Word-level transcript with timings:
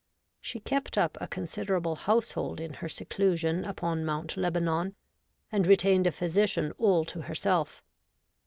She 0.39 0.59
kept 0.59 0.97
up 0.97 1.15
a 1.21 1.27
considerable 1.27 1.95
household 1.95 2.59
in 2.59 2.73
her 2.81 2.89
seclusion 2.89 3.63
upon 3.63 4.03
Mount 4.03 4.35
Lebanon, 4.35 4.95
and 5.51 5.67
retained 5.67 6.07
a 6.07 6.11
physician 6.11 6.73
all 6.79 7.05
to 7.05 7.21
her 7.21 7.35
self. 7.35 7.83